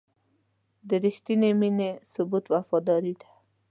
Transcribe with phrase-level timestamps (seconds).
[0.87, 3.29] د رښتینې مینې ثبوت وفاداري ده.